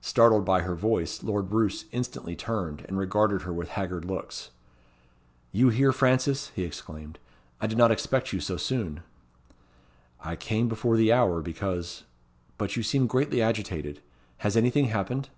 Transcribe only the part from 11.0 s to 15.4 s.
hour, because but you seem greatly agitated. Has anything happened?"